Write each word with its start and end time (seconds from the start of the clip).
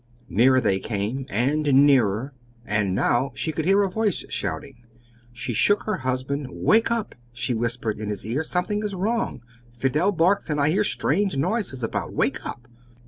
Nearer 0.29 0.59
they 0.59 0.79
came, 0.79 1.27
and 1.29 1.71
nearer, 1.85 2.33
and 2.65 2.95
now 2.95 3.29
she 3.35 3.51
could 3.51 3.65
hear 3.65 3.83
a 3.83 3.87
voice 3.87 4.25
shouting. 4.29 4.83
She 5.31 5.53
shook 5.53 5.83
her 5.83 5.97
husband. 5.97 6.47
"Wake 6.49 6.89
up!" 6.89 7.13
she 7.31 7.53
whispered 7.53 7.99
in 7.99 8.09
his 8.09 8.25
ear, 8.25 8.43
"something 8.43 8.81
is 8.83 8.95
wrong! 8.95 9.43
Fidel 9.71 10.11
barks, 10.11 10.49
and 10.49 10.59
I 10.59 10.69
hear 10.71 10.83
strange 10.83 11.37
noises 11.37 11.83
about. 11.83 12.13
Wake 12.15 12.43
up!" 12.43 12.67